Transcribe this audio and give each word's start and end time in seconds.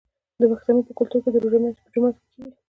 د 0.39 0.41
پښتنو 0.51 0.79
په 0.87 0.91
کلتور 0.97 1.19
کې 1.23 1.29
د 1.31 1.37
روژې 1.43 1.57
ماتی 1.63 1.81
په 1.85 1.89
جومات 1.93 2.15
کې 2.19 2.25
کیږي. 2.31 2.51